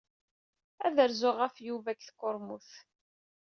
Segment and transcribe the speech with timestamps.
[0.85, 2.69] Ad rzuɣ ɣef Yuba deg tkurmut.